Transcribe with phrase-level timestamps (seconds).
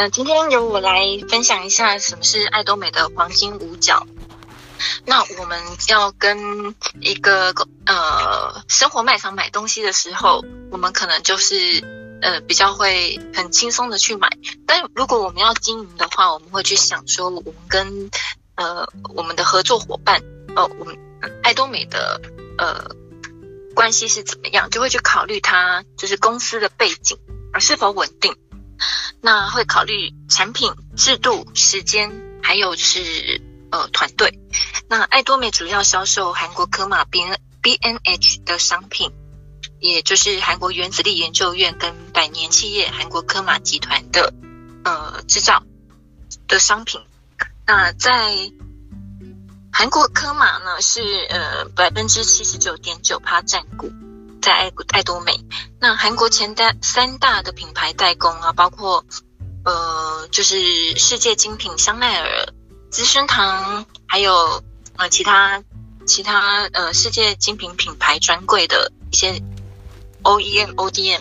[0.00, 4.06] 那，今天由我来分享一下什么是爱多美的黄金五角。
[5.04, 7.54] 那我们要跟一个
[7.84, 14.30] 呃生活卖场买东西的时候，我们可能就是呃比较会很轻松的去买。
[14.66, 18.10] 但如果我们要经营的话，我们会去想说，我们跟
[18.54, 20.22] 呃我们的合作伙伴，
[20.56, 20.98] 呃我们
[21.42, 22.22] 爱多美的
[22.56, 22.90] 呃
[23.74, 27.18] 关系是怎么样，就会去考虑它就是公司的背景
[27.52, 28.34] 而是否稳定。
[29.22, 32.10] 那会考虑产品、制度、时间，
[32.42, 34.38] 还有就是呃团队。
[34.88, 37.20] 那爱多美主要销售韩国科马 B
[37.62, 39.12] B N H 的商品，
[39.78, 44.32] 也就是韩国原子力研究院跟百年企业韩国科马集团的
[44.84, 45.62] 呃制造
[46.48, 47.00] 的商品。
[47.66, 48.50] 那在
[49.70, 53.92] 韩国科马呢是呃百分之七十九点九趴占股。
[54.40, 55.44] 在爱爱多美，
[55.78, 59.04] 那韩国前代三大的品牌代工啊，包括
[59.64, 62.52] 呃，就是世界精品香奈儿、
[62.90, 64.64] 资生堂，还有
[64.96, 65.62] 呃其他
[66.06, 69.42] 其他呃世界精品品牌专柜的一些
[70.22, 71.20] OEM、ODM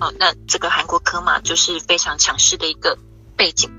[0.00, 2.98] 哦，那这个韩国科马就是非常强势的一个
[3.36, 3.70] 背景。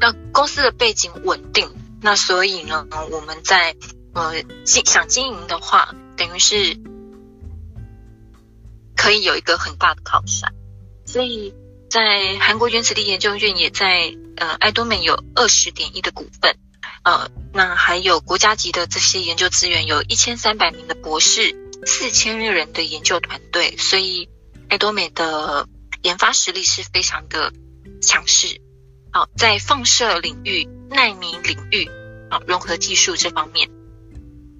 [0.00, 1.70] 那公司的背景稳定，
[2.02, 3.74] 那所以呢，我们在
[4.12, 6.78] 呃经想经营的话，等于是。
[9.04, 10.54] 可以有一个很大的靠山，
[11.04, 11.52] 所以
[11.90, 16.56] 在韩国原子力研究院也在呃爱多美有二十点一的股份，
[17.02, 24.30] 呃，那还有国家级的这些研究资源，有一千三百名的博士，四千人的研究团队，所以
[24.70, 25.68] 爱多美的
[26.00, 27.52] 研发实力是非常的
[28.00, 28.62] 强势。
[29.12, 31.90] 好，在放射领域、纳米领域
[32.30, 33.68] 啊融合技术这方面，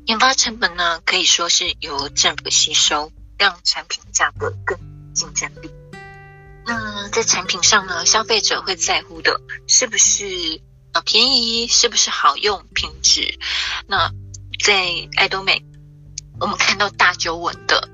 [0.05, 3.11] 研发成本呢可以说是由政府吸收。
[3.39, 4.79] 让产品价格更
[5.15, 5.71] 竞争力。
[6.67, 13.39] 那在产品上呢，消费者会在乎的是不是呃便宜，是不是好用，品质。
[13.87, 14.11] 那
[14.65, 15.63] 在爱多美，
[16.41, 17.91] 我们看到大九稳的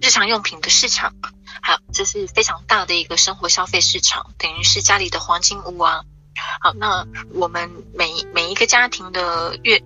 [0.00, 1.14] 日常用品的市场，
[1.62, 6.04] 好，这是非常大的一个生活消费市场，等于是家里的黄金屋啊。
[6.60, 9.82] 好，那我们每每一个家庭的月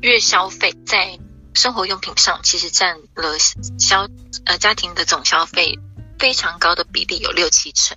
[0.00, 1.20] 月消费在。
[1.56, 3.38] 生活用品上其实占了
[3.78, 4.08] 消
[4.44, 5.78] 呃家庭的总消费
[6.18, 7.96] 非常高的比例，有六七成。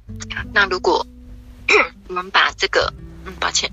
[0.54, 1.06] 那如果
[2.08, 2.94] 我们把这个
[3.26, 3.72] 嗯，抱歉，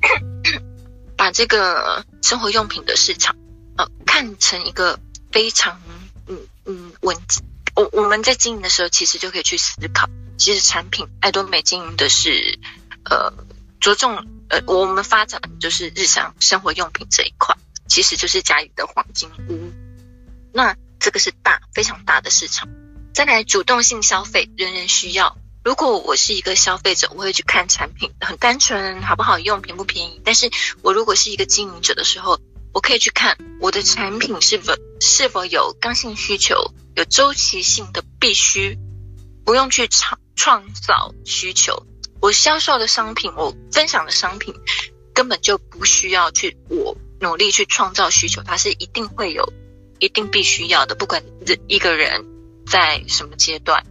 [1.16, 3.36] 把这个生活用品的市场
[3.76, 4.98] 呃看成一个
[5.30, 5.80] 非常
[6.26, 7.16] 嗯嗯稳，
[7.74, 10.08] 我我们在经营的时候，其实就可以去思考，
[10.38, 12.58] 其实产品爱多美经营的是
[13.04, 13.32] 呃
[13.80, 17.54] 着重呃我们发展就是日常生活用品这一块。
[17.96, 19.72] 其实就是家里的黄金屋，
[20.52, 22.68] 那这个是大非常大的市场。
[23.14, 25.38] 再来主动性消费，人人需要。
[25.64, 30.20] 如果我是一个消费者，我会去看产品，很单纯，好不好用，便不便宜。
[30.26, 30.50] 但是
[30.82, 32.38] 我如果是一个经营者的时候，
[32.74, 38.78] 我可以去看我的产品是否是否有刚性需求，有周期性的必须，
[39.46, 41.86] 不用去创创造需求。
[42.20, 44.54] 我销售的商品，我分享的商品，
[45.14, 46.94] 根本就不需要去我。
[47.20, 49.52] 努力去创造需求，它是一定会有，
[49.98, 50.94] 一定必须要的。
[50.94, 51.22] 不管
[51.66, 52.24] 一个人
[52.66, 53.86] 在什么阶段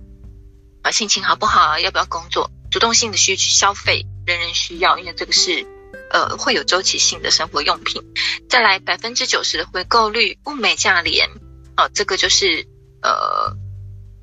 [0.84, 5.66] 啊，心情好不好，要不要工作，主动性的需去消费，人人需要，因为这个是
[6.12, 8.04] 呃会有周期性的生活用品。
[8.48, 11.28] 再来百分之九十的回购率，物美价廉，
[11.78, 12.68] 哦，这个就是
[13.02, 13.56] 呃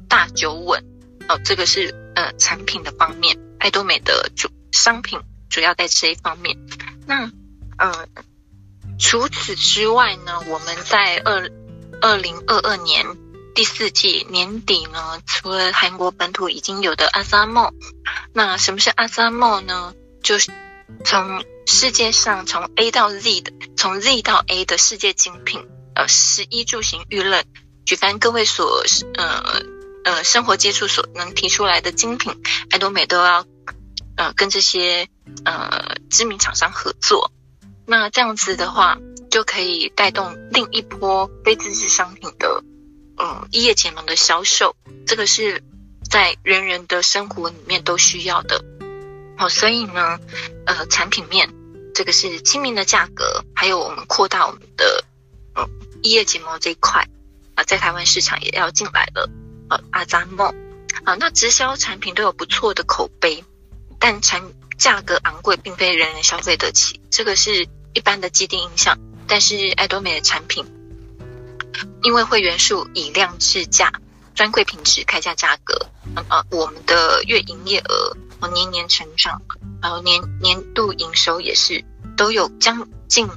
[0.09, 0.85] 大久稳，
[1.29, 5.19] 哦，这个是呃产品的方面，爱多美的主商品
[5.51, 6.57] 主要在这一方面。
[7.07, 7.29] 那
[7.79, 8.07] 呃。
[9.03, 11.51] 除此之外呢，我们在二
[12.01, 13.05] 二零二二年
[13.53, 17.75] 第四季年底呢，除了韩国本土已经有的阿萨莫，
[18.33, 19.93] 那什么是阿萨莫呢？
[20.23, 20.53] 就是
[21.05, 25.67] 从世界上从 A 到 Z 的，从 Z 到 A 的世界精品，
[25.97, 27.43] 呃，十一住行娱乐，
[27.85, 28.85] 举凡各位所
[29.15, 29.63] 呃
[30.05, 32.41] 呃生活接触所能提出来的精品，
[32.71, 33.45] 爱多美都要
[34.17, 35.09] 呃跟这些
[35.45, 37.33] 呃知名厂商合作。
[37.87, 38.99] 那这样子的话，
[39.31, 42.63] 就可以带动另一波非自制商品的，
[43.19, 44.77] 嗯，一夜结盟的销售。
[45.07, 45.63] 这个是
[46.09, 48.65] 在人人的生活里面都需要的。
[49.37, 50.21] 好，所以呢，
[50.67, 51.53] 呃，产品面
[51.95, 55.05] 这个是亲民的价格，还有我们扩大我们的，
[55.57, 55.69] 嗯，
[56.03, 57.09] 一夜结盟这一块
[57.57, 59.29] 啊，在台湾市场也要进来了。
[59.71, 60.55] 呃，阿扎梦，
[61.05, 63.43] 啊，那直销产品都有不错的口碑，
[63.99, 64.43] 但产
[64.83, 67.01] 价格昂贵，并非人人消费得起。
[67.09, 68.99] 这个是一般的既定印象，
[69.29, 70.67] 但是爱多美的产品，
[72.03, 73.93] 因为会员数以量制价，
[74.35, 75.87] 专柜品质开价价格，
[76.29, 78.17] 呃，我们的月营业额
[78.53, 79.41] 年年成长，
[79.81, 81.85] 然后年年度营收也是
[82.17, 83.29] 都有将近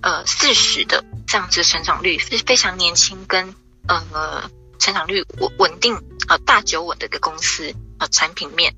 [0.00, 3.52] 呃四十的这样子成长率，是非常年轻跟
[3.88, 4.48] 呃
[4.78, 5.96] 成长率稳稳定
[6.28, 8.76] 啊大久稳的一个公司啊产品面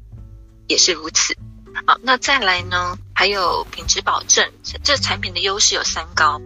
[0.67, 1.37] 也是如此。
[1.85, 4.51] 好，那再来呢，还有品质保证，
[4.83, 6.41] 这产品的优势有三高：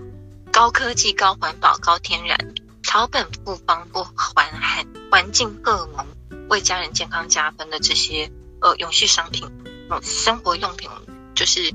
[0.53, 2.55] 高科技、高环保、高天然。
[2.83, 6.07] 草本复方不环含环境荷尔蒙，
[6.49, 9.49] 为家人健康加分的这些呃永续商品，
[9.91, 10.91] 嗯，生活用品
[11.37, 11.71] 就是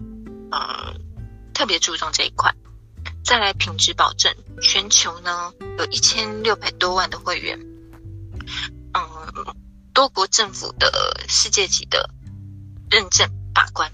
[0.52, 1.00] 嗯
[1.54, 2.54] 特别注重这一块。
[3.24, 7.60] 再来品质保证，全球呢有一千六百多万的会员，
[8.94, 9.56] 嗯，
[9.94, 12.10] 多国政府的世界级的
[12.90, 13.92] 认证把关，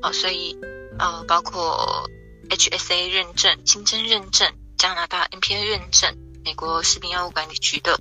[0.00, 0.56] 哦，所以
[0.98, 2.08] 呃包括
[2.48, 6.16] HSA 认证、清真认证、加拿大 NPA 认证。
[6.44, 7.98] 美国食品药物管理局的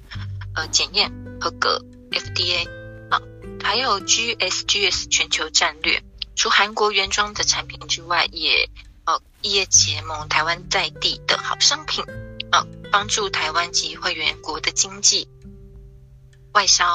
[0.54, 1.82] 呃检验合格
[2.12, 2.68] ，FDA
[3.10, 3.22] 啊，
[3.64, 6.04] 还有 GSGS 全球战略，
[6.36, 8.70] 除韩国原装的产品之外，也
[9.06, 12.04] 呃业结盟台湾在地的好商品
[12.52, 15.30] 啊，帮助台湾及会员国的经济
[16.52, 16.86] 外销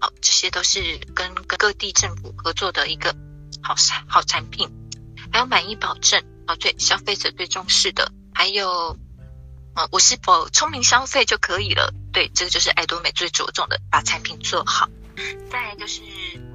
[0.00, 3.14] 啊，这些都是跟各地政府合作的一个
[3.74, 4.70] 好好产品，
[5.32, 8.96] 还有满意保证啊，对消费者最重视的，还有。
[9.74, 11.92] 啊，我是否聪明消费就可以了？
[12.10, 14.88] 对，这个就是爱多美最着重的，把产品做好。
[15.50, 16.00] 再来就是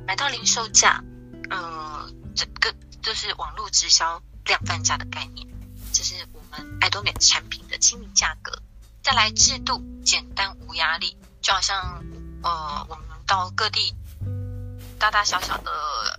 [0.07, 1.03] 买到零售价，
[1.51, 2.73] 嗯，这个
[3.03, 5.47] 就是网络直销量贩价的概念，
[5.93, 8.59] 这是我们爱多美产品的亲民价格。
[9.03, 12.03] 再来制度简单无压力，就好像
[12.41, 13.93] 呃，我们到各地
[15.01, 15.71] 大大小小的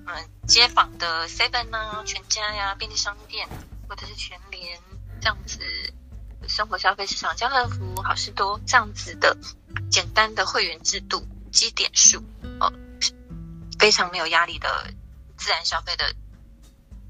[0.09, 3.49] 嗯街坊的 Seven 啊、全家呀、便利商店
[3.89, 4.81] 或者是全联
[5.21, 5.61] 这样子。
[6.49, 9.37] 生活消费市场、家乐福、好事多这样子的
[9.89, 12.25] 简单的会员制度、积点数，
[12.59, 12.73] 哦，
[13.79, 14.93] 非常没有压力的
[15.37, 16.13] 自然消费的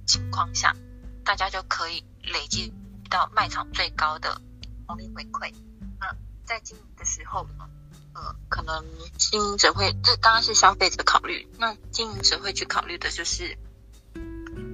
[0.07, 0.77] 情况下，
[1.25, 2.75] 大家就可以累积
[3.09, 4.39] 到卖场最高的
[4.87, 5.55] 红利回馈。
[5.99, 6.15] 那
[6.45, 7.47] 在经营的时候，
[8.14, 8.85] 呃，可能
[9.19, 13.56] 经营者会，这当然是消费者考虑，那经营者会去考虑的就是，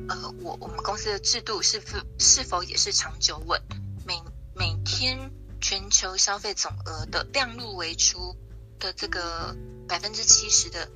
[0.08, 3.62] 呃，我我们公司的制度是否是否也是长久稳，
[4.04, 4.20] 每
[4.54, 5.30] 每天
[5.60, 8.36] 全球消费总额的量入为出
[8.80, 9.56] 的这个
[9.86, 10.90] 百分之七十的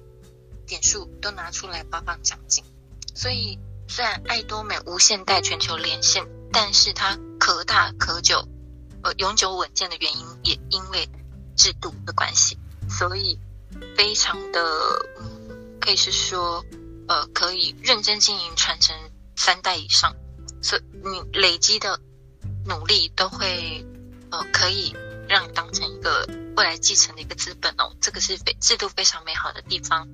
[0.66, 2.64] 点数都拿出来发放奖金，
[3.14, 3.58] 所以
[3.88, 8.48] 虽然爱多美无限带全球连线，但是它可大可久，
[9.04, 11.08] 呃，永久稳健的原因也因为
[11.62, 13.38] 制度的关系，所以
[13.96, 14.60] 非常的，
[15.80, 16.64] 可以是说
[17.06, 18.96] 呃，可以认真经营传承
[19.36, 20.16] 三代以上，
[20.60, 22.00] 所以你累积的。
[22.64, 23.84] 努力都会，
[24.30, 24.94] 呃，可以
[25.28, 27.92] 让当成一个未来继承的一个资本哦。
[28.00, 30.06] 这个是非制度非常美好的地方，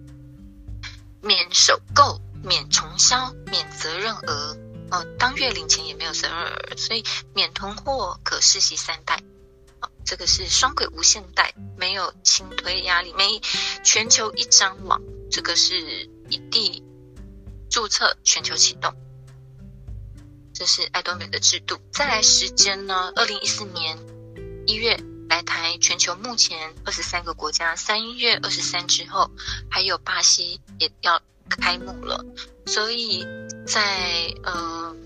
[1.20, 4.56] 免首购、免重销、免责任额，
[4.90, 7.04] 哦，当月领钱也没有责任额，所以
[7.34, 9.22] 免囤货可世袭三代，
[10.08, 13.43] 这个是双轨无限代，没有轻推压力，没
[13.84, 16.82] 全球一张网，这个是一地
[17.70, 18.90] 注册，全球启动。
[20.55, 21.78] 这是爱多美的制度。
[21.93, 23.12] 再来时间呢？
[23.16, 23.99] 二零一四年
[24.66, 27.76] 一月来台，全球目前二十三个国家。
[27.76, 29.30] 三月二十三之后，
[29.71, 32.25] 还有巴西也要开幕了。
[32.64, 33.26] 所以
[33.66, 34.97] 在呃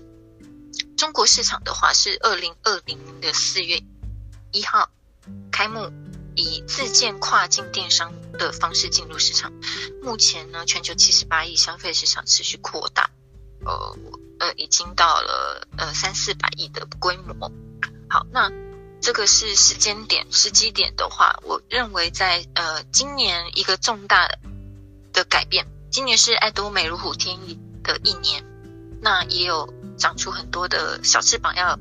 [0.95, 3.83] 中国市场的话，是二零二零的四月
[4.53, 4.89] 一号
[5.51, 5.91] 开幕，
[6.35, 9.51] 以自建跨境电商的方式进入市场。
[10.01, 13.09] 目前呢，全球七十八亿消费市场持续扩大。
[13.65, 13.97] 呃。
[14.39, 17.49] 呃，已经到了呃三四百亿的规模。
[18.09, 18.51] 好，那
[18.99, 24.27] 这个是时间点、时机点的话，我认为在呃今年一个重大
[25.13, 25.67] 的改变。
[25.91, 28.43] 今年是爱多美如虎添翼的一年，
[29.01, 31.79] 那也有长出很多的小翅膀，要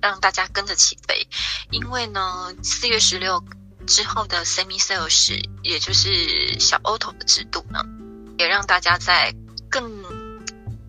[0.00, 1.28] 让大家跟着起飞。
[1.70, 3.44] 因为呢，四月十六
[3.86, 7.82] 之后的 semi sales，也就是小 auto 的制度呢，
[8.38, 9.34] 也让大家在
[9.70, 10.28] 更。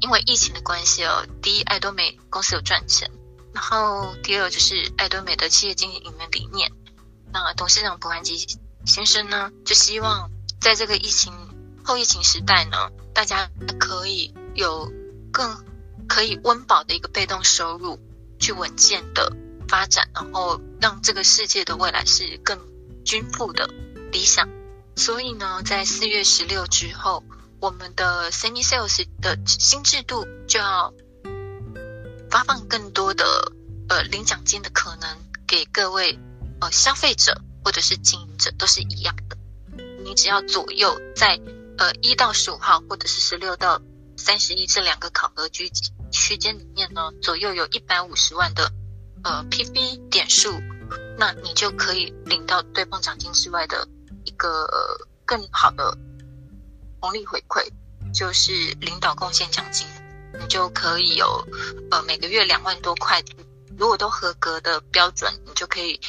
[0.01, 3.11] 因为疫情的关系哦，第一，爱多美公司有赚钱，
[3.53, 6.01] 然后第二就是爱多美的企业经营
[6.31, 6.71] 理念。
[7.33, 8.47] 那董事长蒲汉吉
[8.85, 11.33] 先生呢，就希望在这个疫情
[11.83, 14.89] 后疫情时代呢，大家可以有
[15.33, 15.65] 更
[16.07, 17.99] 可以温饱的一个被动收入，
[18.39, 19.35] 去稳健的
[19.67, 22.59] 发展，然后让这个世界的未来是更
[23.03, 23.69] 均富的
[24.11, 24.49] 理想。
[24.95, 27.23] 所以呢，在四月十六之后。
[27.61, 30.93] 我们的 semi sales 的新制度就要
[32.31, 33.51] 发放更多的
[33.89, 36.17] 呃领奖金的可能给各位
[36.61, 39.37] 呃消费者或者是经营者都是一样的，
[40.05, 41.37] 你只要左右在
[41.77, 43.81] 呃一到十五号，或者是十六到
[44.15, 45.69] 三十一这两个考核区
[46.11, 48.71] 区间里面呢，左右有一百五十万的
[49.23, 50.51] 呃 PB 点数，
[51.17, 53.87] 那你就可以领到对碰奖金之外的
[54.25, 54.67] 一个
[55.25, 55.97] 更好的
[56.99, 57.67] 红利回馈，
[58.13, 59.87] 就是领导贡献奖金，
[60.39, 61.47] 你就可以有
[61.91, 63.23] 呃每个月两万多块，
[63.77, 65.99] 如果都合格的标准，你就可以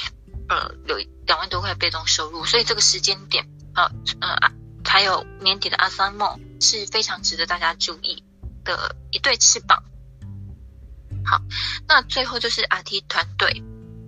[0.48, 2.44] 呃有两万多块被动收入。
[2.44, 3.90] 所以这个时间点啊，
[4.20, 4.50] 呃
[4.84, 8.24] 还有年底的阿三梦是非常值得大家注意
[8.64, 9.84] 的一对翅膀。
[11.24, 11.40] 好，
[11.86, 13.62] 那最后就是 RT 团队，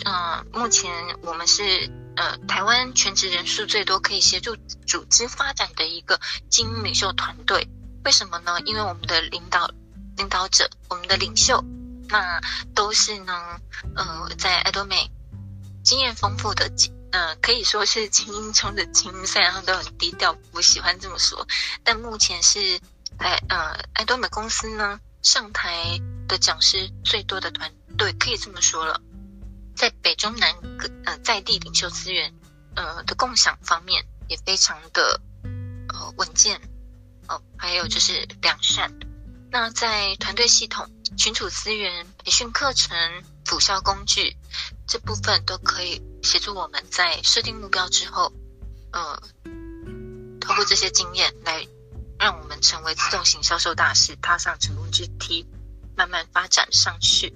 [0.04, 0.90] 嗯，目前
[1.22, 7.68] 我们是呃台湾全职人数最多，可以协助组织发展的一个精英领袖团队。
[8.04, 8.58] 为什么呢？
[8.64, 9.70] 因为我们的领导
[10.16, 11.64] 领导者，我们的领袖，
[12.08, 12.40] 那
[12.74, 13.60] 都是呢，
[13.94, 15.10] 呃，在爱多美
[15.84, 16.70] 经验丰富的，
[17.12, 21.46] 呃，可以说是精英中的精英，虽然他们都很低调，不喜欢这么说，
[21.84, 22.80] 但目前是
[23.20, 26.00] 在呃爱多美公司呢上台。
[26.28, 29.02] 的讲师最多的团队可以这么说了，
[29.76, 32.32] 在北中南各呃在地领袖资源
[32.74, 35.20] 呃的共享方面也非常的
[35.92, 36.58] 呃稳健
[37.28, 38.98] 哦，还有就是良善。
[39.50, 40.88] 那在团队系统、
[41.18, 42.96] 群组资源、培训课程、
[43.44, 44.34] 辅效工具
[44.86, 48.32] 这部分都可以协助我们在设定目标之后，
[48.92, 49.22] 呃，
[50.40, 51.66] 透过这些经验来
[52.22, 55.44] 让我们成为自动型销售大师，踏上成功之梯。
[55.96, 57.34] 慢慢发展上去，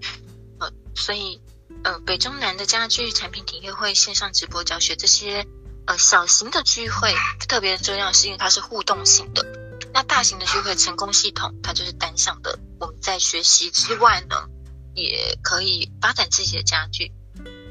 [0.61, 1.43] 呃，所以，
[1.83, 5.45] 呃，北中南的家具产品体验会、线上直播教学这些，
[5.87, 7.13] 呃，小型的聚会
[7.49, 9.45] 特别重要，是因为它是互动性的。
[9.93, 12.59] 那大型的聚会成功系统，它就是单向的。
[12.79, 14.49] 我们在学习之外呢，
[14.95, 17.13] 也可以发展自己的家具，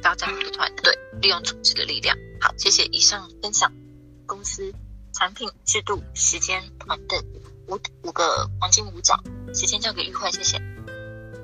[0.03, 2.15] 发展我们的团队，利用组织的力量。
[2.41, 3.72] 好，谢谢以上分享，
[4.27, 4.72] 公司
[5.17, 7.17] 产品制度、时间、团队
[7.67, 9.17] 五五个黄金五角，
[9.53, 10.62] 时间交给玉慧，谢谢。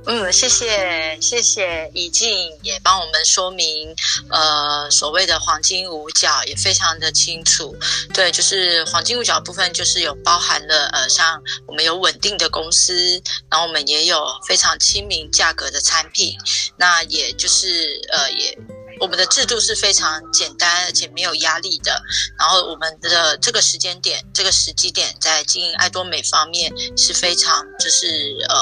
[0.07, 2.27] 嗯，谢谢谢谢以静
[2.63, 3.95] 也帮我们说明，
[4.29, 7.77] 呃，所谓的黄金五角也非常的清楚。
[8.13, 16.35] 对，就是黄金五角部分，就是有包含了呃，像我们有稳定的公司，然后我们也有非常亲民价格的产品，
[16.77, 18.57] 那也就是呃也。
[19.01, 21.91] 我们的制度是非常简单而且没有压力的，
[22.37, 28.05] 然后我们的这个时间点、这个时机点，在经营爱多美方面是非常就是
[28.47, 28.55] 呃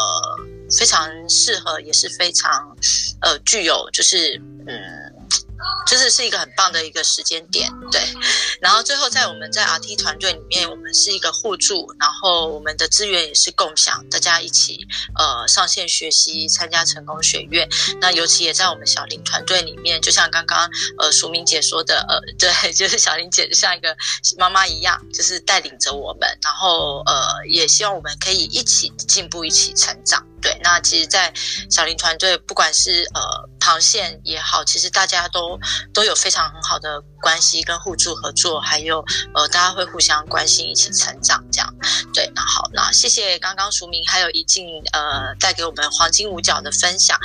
[0.78, 2.76] 非常适合，也是非常
[3.22, 4.89] 呃具有就是嗯。
[5.86, 8.02] 就是是一个很棒的一个时间点，对。
[8.62, 14.86] 然后最后在我们在 RT 团队里面，我们是一个互助，然后我们的资源也是共享，大家一起
[15.18, 17.68] 呃上线学习，参加成功学院。
[18.02, 23.96] 那尤其也在我们小林团队里面，就像刚刚呃淑明姐说的，呃对， 就是小林姐像一个
[24.38, 30.24] 妈妈一样，就是带领着我们，然后呃也希望我们可以一起进步，一起成长。
[30.42, 31.34] 对，那其实，在
[31.70, 33.22] 小林团队，不管是呃
[33.60, 35.60] 螃蟹也好，其实大家都
[35.94, 39.04] 都有非常很好的关系跟互助合作，还有
[39.34, 41.74] 呃大家会互相关心，一起成长这样。
[42.14, 47.20] 对，那好，那谢谢刚刚署名还有一静呃带给我们黄金五角的分享。